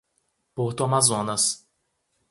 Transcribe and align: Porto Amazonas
Porto 0.55 0.83
Amazonas 0.83 1.63